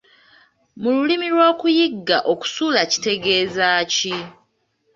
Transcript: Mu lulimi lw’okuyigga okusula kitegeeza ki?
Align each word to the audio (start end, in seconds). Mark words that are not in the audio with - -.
Mu 0.81 0.89
lulimi 0.95 1.27
lw’okuyigga 1.33 2.17
okusula 2.33 2.79
kitegeeza 2.91 3.67
ki? 3.93 4.15